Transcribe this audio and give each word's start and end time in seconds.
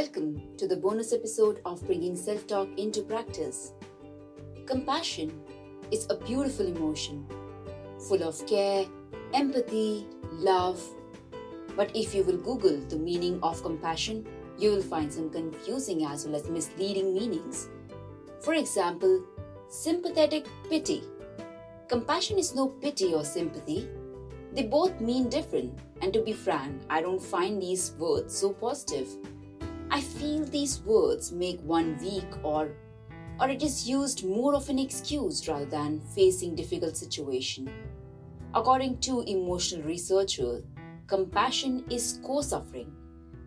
Welcome 0.00 0.56
to 0.56 0.66
the 0.66 0.78
bonus 0.78 1.12
episode 1.12 1.60
of 1.66 1.84
Bringing 1.86 2.16
Self 2.16 2.46
Talk 2.46 2.68
into 2.78 3.02
Practice. 3.02 3.74
Compassion 4.64 5.30
is 5.90 6.06
a 6.08 6.16
beautiful 6.16 6.66
emotion, 6.66 7.26
full 8.08 8.22
of 8.22 8.46
care, 8.46 8.86
empathy, 9.34 10.06
love. 10.32 10.82
But 11.76 11.94
if 11.94 12.14
you 12.14 12.22
will 12.22 12.38
Google 12.38 12.78
the 12.88 12.96
meaning 12.96 13.38
of 13.42 13.62
compassion, 13.62 14.26
you 14.56 14.70
will 14.70 14.82
find 14.82 15.12
some 15.12 15.28
confusing 15.28 16.06
as 16.06 16.24
well 16.24 16.36
as 16.36 16.48
misleading 16.48 17.12
meanings. 17.12 17.68
For 18.40 18.54
example, 18.54 19.22
sympathetic 19.68 20.46
pity. 20.70 21.02
Compassion 21.88 22.38
is 22.38 22.54
no 22.54 22.68
pity 22.68 23.12
or 23.12 23.22
sympathy. 23.22 23.86
They 24.54 24.62
both 24.62 24.98
mean 24.98 25.28
different, 25.28 25.78
and 26.00 26.10
to 26.14 26.22
be 26.22 26.32
frank, 26.32 26.80
I 26.88 27.02
don't 27.02 27.22
find 27.22 27.60
these 27.60 27.92
words 27.98 28.34
so 28.34 28.54
positive. 28.54 29.06
I 29.92 30.00
feel 30.00 30.44
these 30.44 30.80
words 30.82 31.32
make 31.32 31.60
one 31.62 31.98
weak 31.98 32.44
or 32.44 32.70
or 33.40 33.48
it 33.48 33.62
is 33.62 33.88
used 33.88 34.24
more 34.24 34.54
of 34.54 34.68
an 34.68 34.78
excuse 34.78 35.48
rather 35.48 35.64
than 35.64 36.00
facing 36.14 36.54
difficult 36.54 36.96
situation. 36.96 37.68
According 38.54 38.98
to 39.00 39.22
emotional 39.22 39.82
researcher, 39.82 40.62
compassion 41.08 41.84
is 41.90 42.20
co-suffering. 42.24 42.92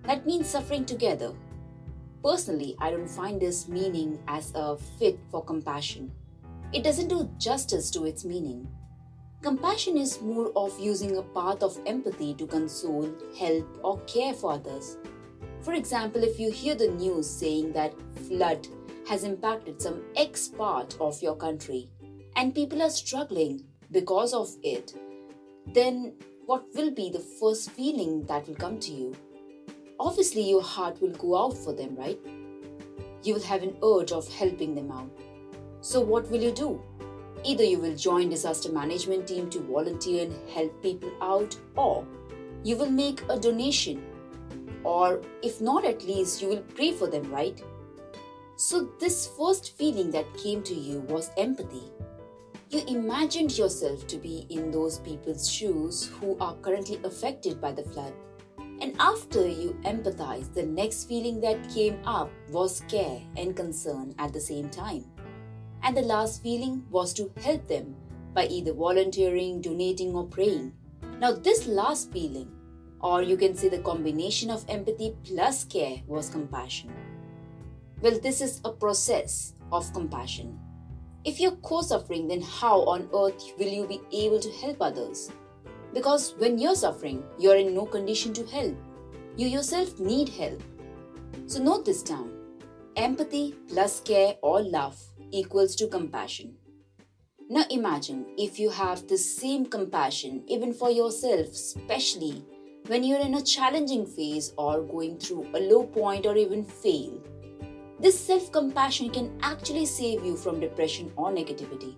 That 0.03 0.25
means 0.25 0.49
suffering 0.49 0.83
together. 0.83 1.33
Personally, 2.23 2.75
I 2.79 2.91
don't 2.91 3.07
find 3.07 3.39
this 3.39 3.69
meaning 3.69 4.19
as 4.27 4.51
a 4.55 4.75
fit 4.77 5.19
for 5.31 5.45
compassion. 5.45 6.11
It 6.73 6.83
doesn't 6.83 7.07
do 7.07 7.29
justice 7.37 7.89
to 7.91 8.05
its 8.05 8.25
meaning. 8.25 8.67
Compassion 9.41 9.95
is 9.95 10.21
more 10.21 10.51
of 10.55 10.77
using 10.79 11.17
a 11.17 11.21
path 11.21 11.63
of 11.63 11.79
empathy 11.85 12.33
to 12.33 12.47
console, 12.47 13.13
help, 13.37 13.67
or 13.83 13.99
care 14.01 14.33
for 14.33 14.53
others. 14.53 14.97
For 15.63 15.73
example, 15.73 16.23
if 16.23 16.39
you 16.41 16.51
hear 16.51 16.75
the 16.75 16.89
news 16.89 17.29
saying 17.29 17.71
that 17.71 17.93
flood 18.27 18.67
has 19.07 19.23
impacted 19.23 19.81
some 19.81 20.01
X 20.17 20.49
part 20.49 20.97
of 20.99 21.21
your 21.21 21.37
country 21.37 21.89
and 22.35 22.53
people 22.53 22.81
are 22.81 22.89
struggling 22.89 23.63
because 23.89 24.33
of 24.33 24.49
it, 24.61 24.93
then 25.73 26.15
what 26.45 26.65
will 26.75 26.91
be 26.91 27.09
the 27.09 27.25
first 27.39 27.71
feeling 27.71 28.25
that 28.25 28.45
will 28.45 28.55
come 28.55 28.77
to 28.79 28.91
you? 28.91 29.15
Obviously, 30.01 30.41
your 30.41 30.61
heart 30.61 31.01
will 31.01 31.11
go 31.11 31.37
out 31.37 31.57
for 31.57 31.71
them, 31.71 31.95
right? 31.95 32.19
You 33.23 33.35
will 33.35 33.43
have 33.43 33.63
an 33.63 33.77
urge 33.81 34.11
of 34.11 34.27
helping 34.33 34.75
them 34.75 34.91
out. 34.91 35.09
So, 35.79 36.01
what 36.01 36.29
will 36.29 36.41
you 36.41 36.51
do? 36.51 36.81
Either 37.45 37.63
you 37.63 37.79
will 37.79 37.95
join 37.95 38.27
disaster 38.27 38.69
management 38.69 39.27
team 39.27 39.49
to 39.51 39.59
volunteer 39.59 40.25
and 40.25 40.49
help 40.49 40.81
people 40.81 41.11
out, 41.21 41.55
or 41.77 42.05
you 42.63 42.75
will 42.75 42.89
make 42.89 43.21
a 43.29 43.39
donation, 43.39 44.03
or 44.83 45.21
if 45.41 45.61
not, 45.61 45.85
at 45.85 46.05
least 46.05 46.41
you 46.41 46.49
will 46.49 46.63
pray 46.75 46.91
for 46.91 47.07
them, 47.07 47.31
right? 47.31 47.61
So, 48.55 48.89
this 48.99 49.27
first 49.37 49.77
feeling 49.77 50.11
that 50.11 50.37
came 50.37 50.61
to 50.63 50.73
you 50.73 50.99
was 51.01 51.31
empathy. 51.37 51.91
You 52.69 52.83
imagined 52.87 53.57
yourself 53.57 54.07
to 54.07 54.17
be 54.17 54.47
in 54.49 54.71
those 54.71 54.99
people's 54.99 55.49
shoes 55.49 56.11
who 56.19 56.37
are 56.39 56.55
currently 56.55 56.99
affected 57.03 57.61
by 57.61 57.71
the 57.71 57.83
flood. 57.83 58.13
And 58.81 58.95
after 58.99 59.47
you 59.47 59.77
empathized, 59.85 60.53
the 60.53 60.63
next 60.63 61.05
feeling 61.05 61.39
that 61.41 61.69
came 61.69 61.99
up 62.05 62.31
was 62.49 62.83
care 62.87 63.21
and 63.37 63.55
concern 63.55 64.13
at 64.17 64.33
the 64.33 64.41
same 64.41 64.69
time. 64.69 65.05
And 65.83 65.95
the 65.95 66.01
last 66.01 66.41
feeling 66.41 66.85
was 66.89 67.13
to 67.13 67.31
help 67.41 67.67
them 67.67 67.95
by 68.33 68.47
either 68.47 68.73
volunteering, 68.73 69.61
donating, 69.61 70.15
or 70.15 70.25
praying. 70.25 70.73
Now, 71.19 71.31
this 71.31 71.67
last 71.67 72.11
feeling, 72.11 72.51
or 73.03 73.21
you 73.21 73.35
can 73.35 73.53
say 73.53 73.67
the 73.67 73.79
combination 73.79 74.49
of 74.49 74.65
empathy 74.69 75.13
plus 75.23 75.65
care, 75.65 76.01
was 76.07 76.29
compassion. 76.29 76.89
Well, 78.01 78.17
this 78.19 78.41
is 78.41 78.61
a 78.63 78.71
process 78.71 79.53
of 79.71 79.91
compassion. 79.93 80.57
If 81.25 81.39
you're 81.39 81.57
co 81.57 81.81
suffering, 81.81 82.27
then 82.27 82.41
how 82.41 82.81
on 82.81 83.09
earth 83.13 83.43
will 83.59 83.67
you 83.67 83.85
be 83.87 84.01
able 84.11 84.39
to 84.39 84.51
help 84.53 84.81
others? 84.81 85.31
Because 85.93 86.33
when 86.37 86.57
you're 86.57 86.75
suffering, 86.75 87.23
you're 87.37 87.57
in 87.57 87.75
no 87.75 87.85
condition 87.85 88.33
to 88.33 88.45
help. 88.45 88.75
You 89.35 89.47
yourself 89.47 89.99
need 89.99 90.29
help. 90.29 90.61
So 91.45 91.61
note 91.61 91.85
this 91.85 92.03
down 92.03 92.31
empathy 92.95 93.55
plus 93.67 93.99
care 94.01 94.35
or 94.41 94.61
love 94.61 95.01
equals 95.31 95.75
to 95.75 95.87
compassion. 95.87 96.55
Now 97.49 97.65
imagine 97.69 98.25
if 98.37 98.59
you 98.59 98.69
have 98.69 99.07
the 99.07 99.17
same 99.17 99.65
compassion 99.65 100.43
even 100.47 100.73
for 100.73 100.89
yourself, 100.89 101.47
especially 101.47 102.45
when 102.87 103.01
you're 103.03 103.19
in 103.19 103.35
a 103.35 103.41
challenging 103.41 104.05
phase 104.05 104.53
or 104.57 104.81
going 104.81 105.17
through 105.17 105.47
a 105.53 105.59
low 105.59 105.85
point 105.85 106.25
or 106.25 106.35
even 106.35 106.65
fail. 106.65 107.21
This 107.99 108.19
self 108.19 108.51
compassion 108.51 109.09
can 109.09 109.39
actually 109.41 109.85
save 109.85 110.25
you 110.25 110.35
from 110.35 110.59
depression 110.59 111.11
or 111.15 111.31
negativity. 111.31 111.95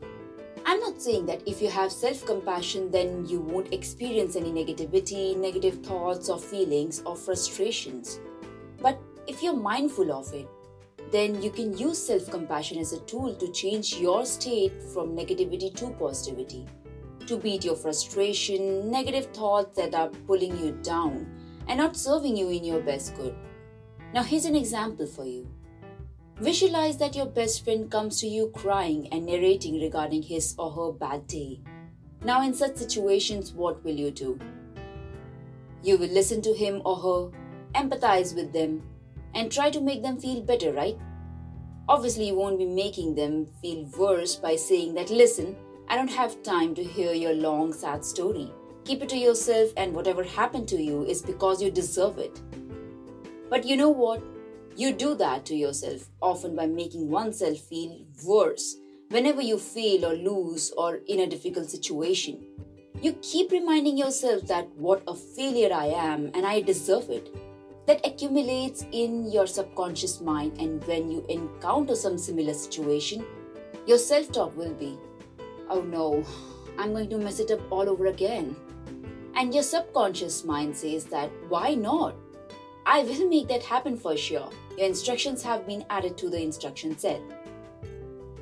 I'm 0.63 0.79
not 0.79 1.01
saying 1.01 1.25
that 1.25 1.47
if 1.47 1.59
you 1.61 1.69
have 1.69 1.91
self 1.91 2.23
compassion, 2.25 2.91
then 2.91 3.25
you 3.25 3.39
won't 3.39 3.73
experience 3.73 4.35
any 4.35 4.51
negativity, 4.51 5.35
negative 5.35 5.83
thoughts, 5.83 6.29
or 6.29 6.39
feelings, 6.39 7.01
or 7.03 7.15
frustrations. 7.15 8.19
But 8.79 8.99
if 9.27 9.41
you're 9.41 9.55
mindful 9.55 10.11
of 10.11 10.31
it, 10.33 10.47
then 11.11 11.41
you 11.41 11.49
can 11.49 11.75
use 11.75 11.97
self 11.97 12.29
compassion 12.29 12.77
as 12.77 12.93
a 12.93 12.99
tool 13.01 13.33
to 13.33 13.51
change 13.51 13.95
your 13.97 14.23
state 14.25 14.83
from 14.93 15.15
negativity 15.15 15.75
to 15.77 15.89
positivity, 15.91 16.67
to 17.27 17.37
beat 17.37 17.65
your 17.65 17.75
frustration, 17.75 18.89
negative 18.89 19.25
thoughts 19.27 19.75
that 19.77 19.93
are 19.93 20.09
pulling 20.27 20.57
you 20.57 20.71
down 20.83 21.27
and 21.67 21.79
not 21.79 21.95
serving 21.95 22.37
you 22.37 22.49
in 22.49 22.63
your 22.63 22.81
best 22.81 23.15
good. 23.15 23.35
Now, 24.13 24.23
here's 24.23 24.45
an 24.45 24.55
example 24.55 25.07
for 25.07 25.25
you. 25.25 25.47
Visualize 26.39 26.97
that 26.97 27.15
your 27.15 27.25
best 27.25 27.63
friend 27.63 27.89
comes 27.89 28.19
to 28.19 28.27
you 28.27 28.51
crying 28.53 29.07
and 29.11 29.25
narrating 29.25 29.79
regarding 29.79 30.21
his 30.21 30.53
or 30.57 30.71
her 30.71 30.91
bad 30.91 31.27
day. 31.27 31.61
Now, 32.23 32.43
in 32.43 32.53
such 32.53 32.75
situations, 32.75 33.53
what 33.53 33.83
will 33.83 33.95
you 33.95 34.11
do? 34.11 34.39
You 35.83 35.97
will 35.97 36.09
listen 36.09 36.41
to 36.41 36.53
him 36.53 36.81
or 36.83 36.95
her, 36.97 37.37
empathize 37.73 38.35
with 38.35 38.51
them, 38.51 38.83
and 39.33 39.51
try 39.51 39.69
to 39.69 39.81
make 39.81 40.01
them 40.01 40.19
feel 40.19 40.41
better, 40.41 40.73
right? 40.73 40.97
Obviously, 41.87 42.27
you 42.27 42.35
won't 42.35 42.57
be 42.57 42.65
making 42.65 43.15
them 43.15 43.45
feel 43.61 43.85
worse 43.97 44.35
by 44.35 44.55
saying 44.55 44.95
that, 44.95 45.09
listen, 45.09 45.55
I 45.87 45.95
don't 45.95 46.09
have 46.09 46.41
time 46.41 46.73
to 46.75 46.83
hear 46.83 47.13
your 47.13 47.33
long, 47.33 47.71
sad 47.71 48.03
story. 48.03 48.51
Keep 48.85 49.03
it 49.03 49.09
to 49.09 49.17
yourself, 49.17 49.71
and 49.77 49.93
whatever 49.93 50.23
happened 50.23 50.67
to 50.69 50.81
you 50.81 51.03
is 51.03 51.21
because 51.21 51.61
you 51.61 51.69
deserve 51.69 52.17
it. 52.17 52.41
But 53.49 53.65
you 53.65 53.77
know 53.77 53.89
what? 53.89 54.23
You 54.75 54.93
do 54.93 55.13
that 55.15 55.45
to 55.45 55.55
yourself, 55.55 56.09
often 56.21 56.55
by 56.55 56.65
making 56.65 57.09
oneself 57.09 57.59
feel 57.59 58.03
worse 58.25 58.75
whenever 59.09 59.41
you 59.41 59.59
fail 59.59 60.05
or 60.05 60.15
lose 60.15 60.71
or 60.75 61.01
in 61.07 61.19
a 61.19 61.27
difficult 61.27 61.69
situation. 61.69 62.43
You 63.01 63.13
keep 63.21 63.51
reminding 63.51 63.97
yourself 63.97 64.47
that 64.47 64.67
what 64.75 65.03
a 65.07 65.15
failure 65.15 65.71
I 65.71 65.85
am 65.85 66.31
and 66.33 66.45
I 66.45 66.61
deserve 66.61 67.09
it. 67.09 67.33
That 67.85 68.03
accumulates 68.03 68.83
in 68.91 69.31
your 69.31 69.45
subconscious 69.45 70.19
mind, 70.19 70.57
and 70.59 70.83
when 70.85 71.11
you 71.11 71.23
encounter 71.29 71.95
some 71.95 72.17
similar 72.17 72.55
situation, 72.55 73.23
your 73.85 73.99
self 73.99 74.31
talk 74.31 74.57
will 74.57 74.73
be, 74.73 74.97
Oh 75.69 75.81
no, 75.81 76.23
I'm 76.77 76.91
going 76.93 77.09
to 77.09 77.17
mess 77.17 77.39
it 77.39 77.51
up 77.51 77.61
all 77.71 77.89
over 77.89 78.07
again. 78.07 78.55
And 79.35 79.53
your 79.53 79.63
subconscious 79.63 80.45
mind 80.45 80.75
says 80.75 81.05
that, 81.05 81.31
Why 81.49 81.73
not? 81.73 82.15
I 82.85 83.01
will 83.03 83.27
make 83.27 83.47
that 83.47 83.63
happen 83.63 83.97
for 83.97 84.15
sure. 84.15 84.49
Your 84.77 84.87
instructions 84.87 85.41
have 85.43 85.65
been 85.65 85.85
added 85.89 86.17
to 86.19 86.29
the 86.29 86.41
instruction 86.41 86.97
set. 86.97 87.21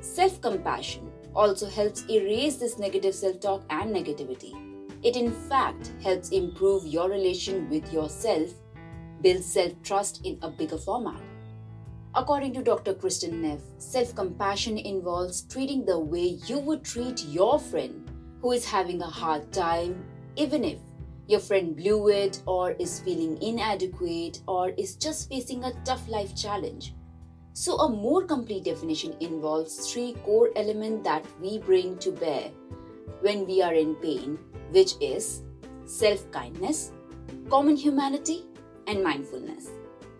Self 0.00 0.40
compassion 0.40 1.10
also 1.34 1.68
helps 1.68 2.04
erase 2.08 2.56
this 2.56 2.78
negative 2.78 3.14
self 3.14 3.40
talk 3.40 3.64
and 3.70 3.94
negativity. 3.94 4.52
It, 5.02 5.16
in 5.16 5.32
fact, 5.32 5.92
helps 6.02 6.30
improve 6.30 6.86
your 6.86 7.08
relation 7.08 7.68
with 7.68 7.92
yourself, 7.92 8.50
build 9.22 9.42
self 9.42 9.72
trust 9.82 10.20
in 10.24 10.38
a 10.42 10.50
bigger 10.50 10.78
format. 10.78 11.20
According 12.16 12.54
to 12.54 12.62
Dr. 12.62 12.94
Kristin 12.94 13.40
Neff, 13.42 13.58
self 13.78 14.14
compassion 14.14 14.78
involves 14.78 15.42
treating 15.42 15.84
the 15.84 15.98
way 15.98 16.38
you 16.46 16.60
would 16.60 16.84
treat 16.84 17.24
your 17.24 17.58
friend 17.58 18.08
who 18.40 18.52
is 18.52 18.64
having 18.64 19.02
a 19.02 19.06
hard 19.06 19.50
time, 19.52 20.04
even 20.36 20.62
if 20.62 20.78
your 21.26 21.40
friend 21.40 21.74
blew 21.74 22.10
it, 22.10 22.40
or 22.46 22.70
is 22.72 23.00
feeling 23.00 23.42
inadequate, 23.42 24.42
or 24.46 24.68
is 24.78 24.94
just 24.94 25.28
facing 25.28 25.64
a 25.64 25.72
tough 25.84 26.08
life 26.08 26.36
challenge. 26.36 26.94
So, 27.52 27.78
a 27.78 27.88
more 27.88 28.22
complete 28.22 28.62
definition 28.62 29.16
involves 29.18 29.92
three 29.92 30.12
core 30.24 30.50
elements 30.54 31.02
that 31.02 31.26
we 31.40 31.58
bring 31.58 31.98
to 31.98 32.12
bear 32.12 32.50
when 33.22 33.44
we 33.44 33.60
are 33.60 33.74
in 33.74 33.96
pain, 33.96 34.38
which 34.70 34.94
is 35.00 35.42
self 35.84 36.30
kindness, 36.30 36.92
common 37.50 37.74
humanity, 37.74 38.44
and 38.86 39.02
mindfulness. 39.02 39.70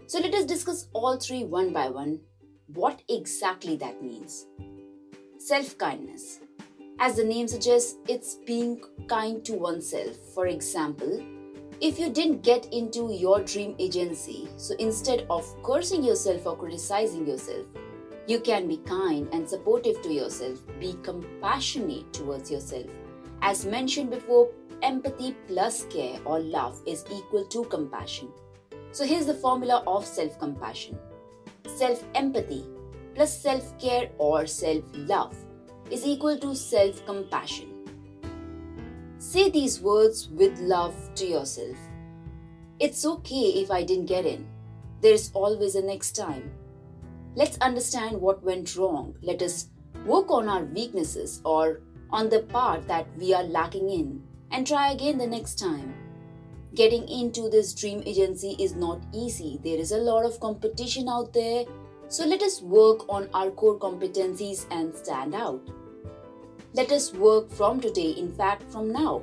So, 0.06 0.20
let 0.20 0.34
us 0.34 0.44
discuss 0.44 0.88
all 0.92 1.18
three 1.18 1.44
one 1.44 1.72
by 1.72 1.88
one 1.88 2.20
what 2.66 3.02
exactly 3.08 3.76
that 3.76 4.02
means. 4.02 4.46
Self 5.38 5.76
kindness. 5.78 6.40
As 6.98 7.16
the 7.16 7.24
name 7.24 7.48
suggests, 7.48 7.96
it's 8.08 8.36
being 8.46 8.80
kind 9.08 9.44
to 9.44 9.54
oneself. 9.54 10.16
For 10.34 10.46
example, 10.46 11.22
If 11.80 11.98
you 11.98 12.08
didn't 12.08 12.42
get 12.42 12.72
into 12.72 13.12
your 13.12 13.42
dream 13.42 13.74
agency, 13.78 14.48
so 14.56 14.74
instead 14.78 15.26
of 15.28 15.44
cursing 15.62 16.04
yourself 16.04 16.46
or 16.46 16.56
criticizing 16.56 17.26
yourself, 17.26 17.66
you 18.26 18.38
can 18.40 18.68
be 18.68 18.78
kind 18.78 19.28
and 19.32 19.48
supportive 19.48 20.00
to 20.02 20.12
yourself, 20.12 20.62
be 20.80 20.94
compassionate 21.02 22.12
towards 22.12 22.50
yourself. 22.50 22.86
As 23.42 23.66
mentioned 23.66 24.10
before, 24.10 24.48
empathy 24.82 25.34
plus 25.48 25.84
care 25.86 26.18
or 26.24 26.38
love 26.40 26.80
is 26.86 27.04
equal 27.12 27.44
to 27.46 27.64
compassion. 27.64 28.28
So 28.94 29.04
here's 29.04 29.26
the 29.26 29.34
formula 29.34 29.82
of 29.88 30.06
self 30.06 30.38
compassion 30.38 30.96
self 31.66 32.04
empathy 32.14 32.64
plus 33.16 33.36
self 33.36 33.76
care 33.76 34.10
or 34.18 34.46
self 34.46 34.84
love 34.94 35.34
is 35.90 36.06
equal 36.06 36.38
to 36.38 36.54
self 36.54 37.04
compassion. 37.04 37.70
Say 39.18 39.50
these 39.50 39.80
words 39.80 40.28
with 40.28 40.60
love 40.60 40.94
to 41.16 41.26
yourself. 41.26 41.76
It's 42.78 43.04
okay 43.04 43.62
if 43.62 43.72
I 43.72 43.82
didn't 43.82 44.06
get 44.06 44.26
in. 44.26 44.46
There's 45.00 45.32
always 45.34 45.74
a 45.74 45.82
next 45.82 46.12
time. 46.12 46.52
Let's 47.34 47.58
understand 47.58 48.20
what 48.20 48.44
went 48.44 48.76
wrong. 48.76 49.16
Let 49.22 49.42
us 49.42 49.70
work 50.06 50.30
on 50.30 50.48
our 50.48 50.62
weaknesses 50.62 51.40
or 51.44 51.80
on 52.10 52.28
the 52.28 52.42
part 52.42 52.86
that 52.86 53.08
we 53.18 53.34
are 53.34 53.42
lacking 53.42 53.90
in 53.90 54.22
and 54.52 54.64
try 54.64 54.92
again 54.92 55.18
the 55.18 55.26
next 55.26 55.58
time. 55.58 56.03
Getting 56.74 57.08
into 57.08 57.48
this 57.48 57.72
dream 57.72 58.02
agency 58.04 58.56
is 58.58 58.74
not 58.74 59.00
easy. 59.12 59.60
There 59.62 59.78
is 59.78 59.92
a 59.92 59.98
lot 59.98 60.24
of 60.24 60.40
competition 60.40 61.08
out 61.08 61.32
there. 61.32 61.64
So 62.08 62.26
let 62.26 62.42
us 62.42 62.60
work 62.62 63.08
on 63.08 63.28
our 63.32 63.52
core 63.52 63.78
competencies 63.78 64.66
and 64.72 64.92
stand 64.92 65.36
out. 65.36 65.70
Let 66.72 66.90
us 66.90 67.14
work 67.14 67.48
from 67.48 67.80
today, 67.80 68.10
in 68.10 68.32
fact, 68.34 68.68
from 68.72 68.92
now. 68.92 69.22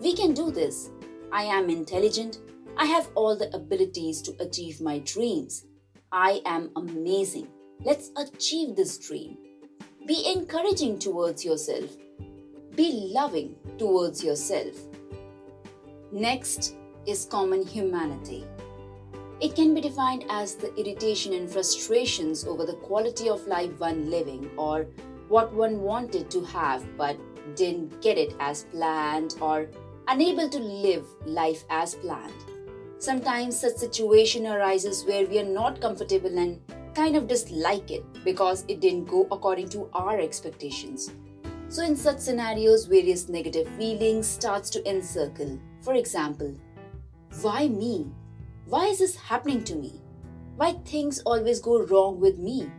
We 0.00 0.14
can 0.14 0.34
do 0.34 0.52
this. 0.52 0.90
I 1.32 1.42
am 1.42 1.68
intelligent. 1.68 2.38
I 2.76 2.86
have 2.86 3.08
all 3.16 3.36
the 3.36 3.52
abilities 3.56 4.22
to 4.22 4.36
achieve 4.38 4.80
my 4.80 5.00
dreams. 5.00 5.64
I 6.12 6.40
am 6.46 6.70
amazing. 6.76 7.48
Let's 7.84 8.12
achieve 8.16 8.76
this 8.76 8.98
dream. 8.98 9.36
Be 10.06 10.32
encouraging 10.32 11.00
towards 11.00 11.44
yourself. 11.44 11.90
Be 12.76 13.10
loving 13.12 13.56
towards 13.78 14.22
yourself. 14.22 14.87
Next 16.10 16.74
is 17.06 17.26
common 17.26 17.66
humanity. 17.66 18.46
It 19.42 19.54
can 19.54 19.74
be 19.74 19.82
defined 19.82 20.24
as 20.30 20.54
the 20.54 20.74
irritation 20.74 21.34
and 21.34 21.50
frustrations 21.50 22.46
over 22.46 22.64
the 22.64 22.76
quality 22.76 23.28
of 23.28 23.46
life 23.46 23.78
one 23.78 24.10
living 24.10 24.50
or 24.56 24.86
what 25.28 25.52
one 25.52 25.82
wanted 25.82 26.30
to 26.30 26.42
have 26.46 26.86
but 26.96 27.18
didn't 27.54 28.00
get 28.00 28.16
it 28.16 28.34
as 28.40 28.64
planned 28.64 29.34
or 29.42 29.68
unable 30.08 30.48
to 30.48 30.58
live 30.58 31.06
life 31.26 31.64
as 31.68 31.94
planned. 31.94 32.32
Sometimes 32.96 33.60
such 33.60 33.76
situation 33.76 34.46
arises 34.46 35.04
where 35.04 35.26
we 35.26 35.38
are 35.38 35.44
not 35.44 35.78
comfortable 35.78 36.38
and 36.38 36.58
kind 36.94 37.16
of 37.16 37.28
dislike 37.28 37.90
it 37.90 38.04
because 38.24 38.64
it 38.66 38.80
didn't 38.80 39.04
go 39.04 39.28
according 39.30 39.68
to 39.68 39.90
our 39.92 40.18
expectations. 40.18 41.12
So 41.68 41.82
in 41.82 41.94
such 41.94 42.18
scenarios 42.18 42.86
various 42.86 43.28
negative 43.28 43.68
feelings 43.76 44.26
starts 44.26 44.70
to 44.70 44.88
encircle 44.88 45.60
for 45.80 45.94
example, 45.94 46.54
why 47.40 47.68
me? 47.68 48.10
Why 48.66 48.86
is 48.86 48.98
this 48.98 49.16
happening 49.16 49.64
to 49.64 49.76
me? 49.76 50.00
Why 50.56 50.72
things 50.84 51.20
always 51.20 51.60
go 51.60 51.82
wrong 51.82 52.20
with 52.20 52.38
me? 52.38 52.70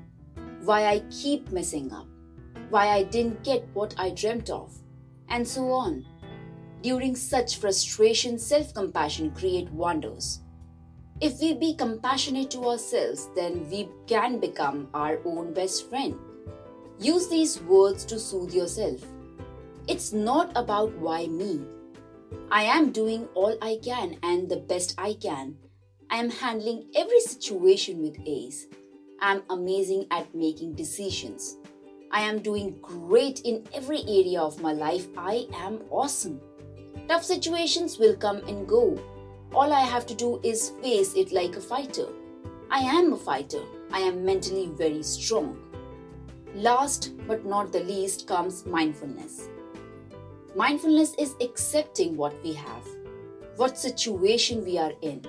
Why 0.63 0.85
I 0.85 0.99
keep 1.09 1.51
messing 1.51 1.91
up? 1.93 2.07
Why 2.69 2.89
I 2.89 3.03
didn't 3.03 3.43
get 3.43 3.67
what 3.73 3.95
I 3.97 4.09
dreamt 4.09 4.49
of? 4.49 4.77
And 5.29 5.47
so 5.47 5.71
on. 5.71 6.05
During 6.81 7.15
such 7.15 7.57
frustration, 7.57 8.37
self 8.37 8.73
compassion 8.73 9.31
create 9.31 9.71
wonders. 9.71 10.41
If 11.21 11.41
we 11.41 11.53
be 11.53 11.73
compassionate 11.75 12.51
to 12.51 12.65
ourselves, 12.65 13.29
then 13.35 13.69
we 13.69 13.89
can 14.07 14.39
become 14.39 14.87
our 14.93 15.19
own 15.25 15.53
best 15.53 15.89
friend. 15.89 16.15
Use 16.99 17.27
these 17.27 17.61
words 17.61 18.05
to 18.05 18.19
soothe 18.19 18.53
yourself. 18.53 19.01
It's 19.87 20.13
not 20.13 20.51
about 20.55 20.93
why 20.97 21.27
me, 21.27 21.61
I 22.51 22.63
am 22.63 22.91
doing 22.91 23.27
all 23.35 23.57
I 23.61 23.79
can 23.83 24.17
and 24.23 24.49
the 24.49 24.57
best 24.57 24.95
I 24.97 25.13
can. 25.13 25.57
I 26.09 26.17
am 26.17 26.29
handling 26.29 26.87
every 26.95 27.19
situation 27.21 28.01
with 28.01 28.17
ace. 28.25 28.67
I 29.21 29.33
am 29.33 29.43
amazing 29.49 30.07
at 30.11 30.33
making 30.33 30.73
decisions. 30.73 31.57
I 32.11 32.21
am 32.21 32.39
doing 32.39 32.79
great 32.81 33.41
in 33.41 33.67
every 33.73 34.01
area 34.01 34.41
of 34.41 34.61
my 34.61 34.73
life. 34.73 35.07
I 35.15 35.47
am 35.53 35.81
awesome. 35.91 36.39
Tough 37.07 37.23
situations 37.23 37.99
will 37.99 38.15
come 38.15 38.37
and 38.47 38.67
go. 38.67 38.99
All 39.53 39.71
I 39.71 39.81
have 39.81 40.05
to 40.07 40.15
do 40.15 40.39
is 40.43 40.71
face 40.81 41.13
it 41.15 41.31
like 41.31 41.55
a 41.55 41.61
fighter. 41.61 42.07
I 42.71 42.79
am 42.79 43.13
a 43.13 43.17
fighter. 43.17 43.61
I 43.91 43.99
am 43.99 44.25
mentally 44.25 44.67
very 44.75 45.03
strong. 45.03 45.57
Last 46.55 47.11
but 47.27 47.45
not 47.45 47.71
the 47.71 47.81
least 47.81 48.27
comes 48.27 48.65
mindfulness. 48.65 49.49
Mindfulness 50.59 51.13
is 51.17 51.35
accepting 51.39 52.17
what 52.17 52.33
we 52.43 52.51
have, 52.51 52.85
what 53.55 53.77
situation 53.77 54.65
we 54.65 54.77
are 54.77 54.91
in. 55.01 55.21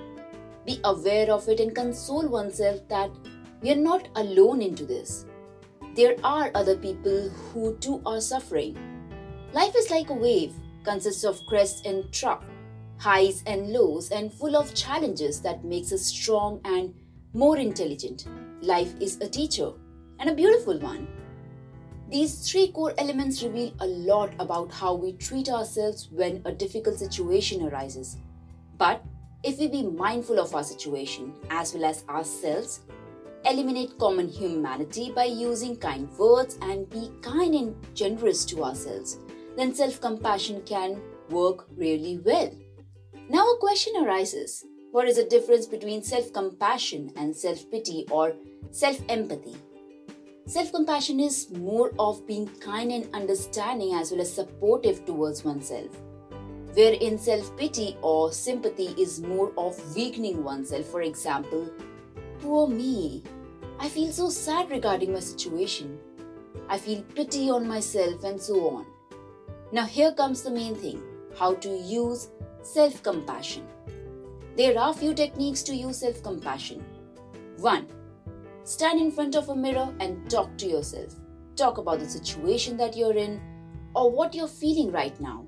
Be 0.65 0.81
aware 0.83 1.31
of 1.31 1.47
it 1.47 1.61
and 1.61 1.73
console 1.73 2.27
oneself 2.27 2.85
that 2.89 3.11
we 3.61 3.71
are 3.71 3.77
not 3.77 4.09
alone 4.17 4.61
into 4.61 4.85
this. 4.85 5.25
There 5.95 6.17
are 6.25 6.51
other 6.53 6.75
people 6.75 7.29
who 7.29 7.77
too 7.77 8.01
are 8.05 8.19
suffering. 8.19 8.77
Life 9.53 9.73
is 9.77 9.89
like 9.89 10.09
a 10.09 10.13
wave, 10.13 10.53
consists 10.83 11.23
of 11.23 11.45
crests 11.45 11.83
and 11.85 12.11
trough, 12.11 12.43
highs 12.97 13.41
and 13.47 13.69
lows, 13.69 14.11
and 14.11 14.33
full 14.33 14.57
of 14.57 14.75
challenges 14.75 15.39
that 15.43 15.63
makes 15.63 15.93
us 15.93 16.01
strong 16.01 16.59
and 16.65 16.93
more 17.31 17.57
intelligent. 17.57 18.25
Life 18.59 18.95
is 18.99 19.15
a 19.21 19.29
teacher 19.29 19.71
and 20.19 20.29
a 20.29 20.35
beautiful 20.35 20.77
one. 20.77 21.07
These 22.11 22.51
three 22.51 22.73
core 22.73 22.93
elements 22.97 23.41
reveal 23.41 23.71
a 23.79 23.87
lot 23.87 24.33
about 24.37 24.69
how 24.69 24.93
we 24.93 25.13
treat 25.13 25.47
ourselves 25.47 26.09
when 26.11 26.41
a 26.43 26.51
difficult 26.51 26.99
situation 26.99 27.65
arises. 27.69 28.17
But 28.77 29.01
if 29.43 29.57
we 29.57 29.69
be 29.69 29.83
mindful 29.83 30.37
of 30.37 30.53
our 30.53 30.63
situation 30.63 31.33
as 31.49 31.73
well 31.73 31.85
as 31.85 32.03
ourselves, 32.09 32.81
eliminate 33.45 33.97
common 33.97 34.27
humanity 34.27 35.13
by 35.15 35.23
using 35.23 35.77
kind 35.77 36.09
words 36.17 36.57
and 36.61 36.89
be 36.89 37.11
kind 37.21 37.55
and 37.55 37.95
generous 37.95 38.43
to 38.45 38.65
ourselves, 38.65 39.17
then 39.55 39.73
self 39.73 40.01
compassion 40.01 40.63
can 40.65 41.01
work 41.29 41.65
really 41.77 42.19
well. 42.25 42.51
Now, 43.29 43.47
a 43.47 43.57
question 43.57 43.93
arises 44.03 44.65
what 44.91 45.07
is 45.07 45.15
the 45.15 45.23
difference 45.23 45.65
between 45.65 46.03
self 46.03 46.33
compassion 46.33 47.13
and 47.15 47.33
self 47.33 47.71
pity 47.71 48.05
or 48.11 48.33
self 48.69 48.99
empathy? 49.07 49.55
Self 50.47 50.71
compassion 50.71 51.19
is 51.19 51.51
more 51.51 51.91
of 51.99 52.25
being 52.25 52.47
kind 52.59 52.91
and 52.91 53.13
understanding 53.13 53.93
as 53.93 54.11
well 54.11 54.21
as 54.21 54.33
supportive 54.33 55.05
towards 55.05 55.45
oneself. 55.45 55.95
Wherein 56.73 57.17
self 57.19 57.55
pity 57.57 57.95
or 58.01 58.31
sympathy 58.31 58.93
is 58.97 59.21
more 59.21 59.51
of 59.57 59.95
weakening 59.95 60.43
oneself. 60.43 60.85
For 60.87 61.03
example, 61.03 61.69
poor 62.41 62.67
me. 62.67 63.23
I 63.79 63.87
feel 63.87 64.11
so 64.11 64.29
sad 64.29 64.69
regarding 64.71 65.13
my 65.13 65.19
situation. 65.19 65.99
I 66.67 66.77
feel 66.77 67.03
pity 67.15 67.49
on 67.49 67.67
myself 67.67 68.23
and 68.23 68.41
so 68.41 68.69
on. 68.69 68.85
Now, 69.71 69.85
here 69.85 70.11
comes 70.11 70.41
the 70.41 70.51
main 70.51 70.75
thing 70.75 71.01
how 71.37 71.53
to 71.55 71.69
use 71.69 72.29
self 72.63 73.03
compassion. 73.03 73.67
There 74.57 74.77
are 74.77 74.89
a 74.89 74.93
few 74.93 75.13
techniques 75.13 75.61
to 75.63 75.75
use 75.75 75.99
self 75.99 76.23
compassion. 76.23 76.83
1 77.57 78.00
Stand 78.63 79.01
in 79.01 79.09
front 79.09 79.35
of 79.35 79.49
a 79.49 79.55
mirror 79.55 79.91
and 79.99 80.29
talk 80.29 80.55
to 80.57 80.67
yourself. 80.67 81.15
Talk 81.55 81.79
about 81.79 81.99
the 81.99 82.07
situation 82.07 82.77
that 82.77 82.95
you're 82.95 83.17
in 83.17 83.41
or 83.95 84.11
what 84.11 84.35
you're 84.35 84.47
feeling 84.47 84.91
right 84.91 85.19
now. 85.19 85.47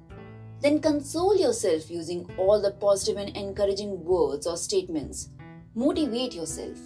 Then 0.62 0.80
console 0.80 1.38
yourself 1.38 1.92
using 1.92 2.28
all 2.38 2.60
the 2.60 2.72
positive 2.72 3.18
and 3.18 3.38
encouraging 3.38 4.04
words 4.04 4.48
or 4.48 4.58
statements. 4.58 5.30
Motivate 5.76 6.34
yourself. 6.34 6.80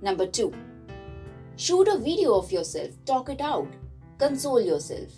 Number 0.00 0.26
two, 0.26 0.54
shoot 1.56 1.86
a 1.86 1.98
video 1.98 2.34
of 2.34 2.50
yourself, 2.50 2.90
talk 3.04 3.28
it 3.28 3.40
out, 3.40 3.68
console 4.18 4.60
yourself, 4.60 5.10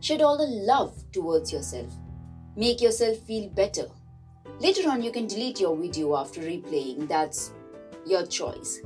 shed 0.00 0.22
all 0.22 0.38
the 0.38 0.46
love 0.46 1.04
towards 1.12 1.52
yourself, 1.52 1.92
make 2.56 2.80
yourself 2.80 3.18
feel 3.18 3.50
better. 3.50 3.86
Later 4.58 4.88
on, 4.88 5.02
you 5.02 5.12
can 5.12 5.26
delete 5.26 5.60
your 5.60 5.76
video 5.76 6.16
after 6.16 6.40
replaying, 6.40 7.08
that's 7.08 7.52
your 8.06 8.26
choice 8.26 8.80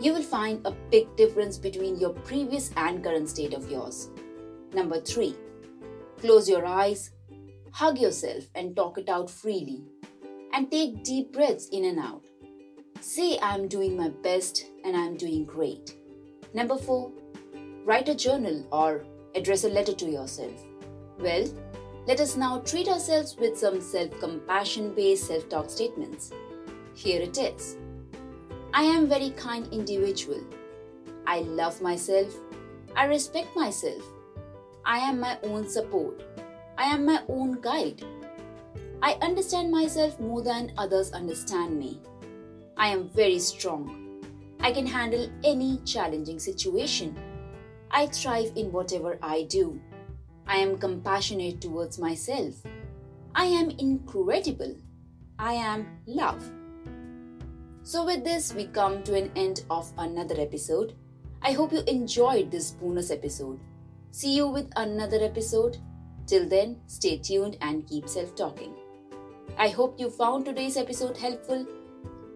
you 0.00 0.12
will 0.12 0.22
find 0.22 0.64
a 0.66 0.72
big 0.90 1.14
difference 1.16 1.58
between 1.58 1.98
your 1.98 2.10
previous 2.10 2.70
and 2.76 3.02
current 3.02 3.28
state 3.28 3.54
of 3.54 3.70
yours. 3.70 4.10
Number 4.72 5.00
three, 5.00 5.36
close 6.18 6.48
your 6.48 6.64
eyes, 6.66 7.10
hug 7.72 7.98
yourself, 7.98 8.44
and 8.54 8.74
talk 8.74 8.98
it 8.98 9.08
out 9.08 9.30
freely. 9.30 9.84
And 10.54 10.70
take 10.70 11.02
deep 11.02 11.32
breaths 11.32 11.68
in 11.72 11.84
and 11.86 11.98
out. 11.98 12.22
Say, 13.00 13.38
I'm 13.40 13.68
doing 13.68 13.96
my 13.96 14.10
best 14.10 14.66
and 14.84 14.96
I'm 14.96 15.16
doing 15.16 15.44
great. 15.46 15.96
Number 16.52 16.76
four, 16.76 17.10
write 17.84 18.08
a 18.08 18.14
journal 18.14 18.66
or 18.70 19.04
address 19.34 19.64
a 19.64 19.68
letter 19.68 19.94
to 19.94 20.06
yourself. 20.10 20.62
Well, 21.18 21.46
Let 22.04 22.18
us 22.18 22.36
now 22.36 22.58
treat 22.58 22.88
ourselves 22.88 23.36
with 23.36 23.56
some 23.56 23.80
self 23.80 24.10
compassion 24.18 24.92
based 24.92 25.28
self 25.28 25.48
talk 25.48 25.70
statements. 25.70 26.32
Here 26.94 27.20
it 27.22 27.38
is 27.38 27.76
I 28.74 28.84
am 28.84 29.06
very 29.06 29.30
kind 29.30 29.68
individual. 29.70 30.40
I 31.26 31.40
love 31.40 31.82
myself. 31.82 32.34
I 32.96 33.04
respect 33.04 33.54
myself. 33.54 34.02
I 34.84 34.96
am 34.98 35.20
my 35.20 35.38
own 35.42 35.68
support. 35.68 36.22
I 36.78 36.84
am 36.84 37.04
my 37.04 37.20
own 37.28 37.60
guide. 37.60 38.02
I 39.02 39.18
understand 39.20 39.70
myself 39.70 40.18
more 40.18 40.42
than 40.42 40.72
others 40.78 41.12
understand 41.12 41.78
me. 41.78 42.00
I 42.78 42.88
am 42.88 43.10
very 43.10 43.38
strong. 43.38 44.24
I 44.60 44.72
can 44.72 44.86
handle 44.86 45.28
any 45.44 45.78
challenging 45.84 46.38
situation. 46.38 47.14
I 47.90 48.06
thrive 48.06 48.52
in 48.56 48.72
whatever 48.72 49.18
I 49.22 49.42
do. 49.42 49.78
I 50.46 50.56
am 50.56 50.78
compassionate 50.78 51.60
towards 51.60 51.98
myself. 51.98 52.54
I 53.34 53.44
am 53.44 53.68
incredible. 53.70 54.76
I 55.38 55.52
am 55.54 55.98
love. 56.06 56.50
So, 57.84 58.04
with 58.04 58.22
this, 58.22 58.54
we 58.54 58.66
come 58.66 59.02
to 59.04 59.14
an 59.14 59.32
end 59.34 59.64
of 59.68 59.92
another 59.98 60.36
episode. 60.38 60.94
I 61.42 61.52
hope 61.52 61.72
you 61.72 61.82
enjoyed 61.88 62.50
this 62.50 62.70
bonus 62.70 63.10
episode. 63.10 63.58
See 64.12 64.36
you 64.36 64.46
with 64.46 64.70
another 64.76 65.18
episode. 65.20 65.78
Till 66.26 66.48
then, 66.48 66.80
stay 66.86 67.18
tuned 67.18 67.56
and 67.60 67.86
keep 67.86 68.08
self 68.08 68.36
talking. 68.36 68.74
I 69.58 69.68
hope 69.68 69.98
you 69.98 70.10
found 70.10 70.44
today's 70.44 70.76
episode 70.76 71.16
helpful. 71.16 71.66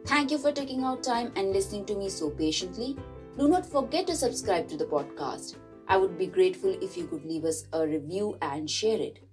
Thank 0.04 0.32
you 0.32 0.38
for 0.38 0.50
taking 0.50 0.82
out 0.82 1.04
time 1.04 1.32
and 1.36 1.52
listening 1.52 1.86
to 1.86 1.94
me 1.94 2.08
so 2.08 2.30
patiently. 2.30 2.96
Do 3.38 3.48
not 3.48 3.64
forget 3.64 4.06
to 4.08 4.16
subscribe 4.16 4.66
to 4.68 4.76
the 4.76 4.84
podcast. 4.84 5.56
I 5.86 5.96
would 5.96 6.18
be 6.18 6.26
grateful 6.26 6.76
if 6.82 6.96
you 6.96 7.06
could 7.06 7.24
leave 7.24 7.44
us 7.44 7.66
a 7.72 7.86
review 7.86 8.36
and 8.42 8.68
share 8.68 8.98
it. 8.98 9.25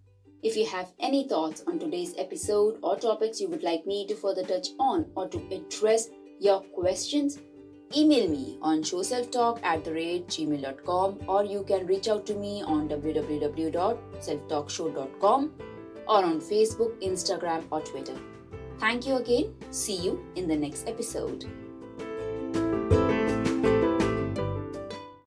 If 0.43 0.57
you 0.57 0.65
have 0.65 0.91
any 0.99 1.27
thoughts 1.27 1.63
on 1.65 1.79
today's 1.79 2.13
episode 2.17 2.77
or 2.83 2.97
topics 2.97 3.39
you 3.39 3.47
would 3.47 3.63
like 3.63 3.87
me 3.87 4.05
to 4.07 4.15
further 4.15 4.43
touch 4.43 4.67
on 4.77 5.05
or 5.15 5.29
to 5.29 5.37
address 5.55 6.09
your 6.37 6.59
questions, 6.75 7.39
email 7.95 8.27
me 8.27 8.57
on 8.61 8.83
showselftalk 8.83 9.63
at 9.63 9.85
the 9.85 9.93
rate 9.93 10.27
gmail.com 10.27 11.19
or 11.27 11.45
you 11.45 11.63
can 11.63 11.87
reach 11.87 12.09
out 12.09 12.25
to 12.25 12.35
me 12.35 12.61
on 12.61 12.89
www.selftalkshow.com 12.89 15.51
or 16.09 16.25
on 16.25 16.41
Facebook, 16.41 17.01
Instagram, 17.01 17.63
or 17.71 17.79
Twitter. 17.79 18.17
Thank 18.79 19.07
you 19.07 19.15
again. 19.15 19.55
See 19.71 19.95
you 19.95 20.25
in 20.35 20.49
the 20.49 20.57
next 20.57 20.89
episode. 20.89 21.45